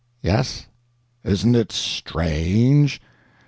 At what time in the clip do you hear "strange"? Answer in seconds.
1.71-2.99